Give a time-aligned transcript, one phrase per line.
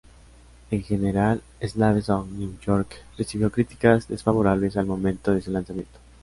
[0.71, 5.99] En general, "Slaves of New York" recibió críticas desfavorables al momento de su lanzamiento.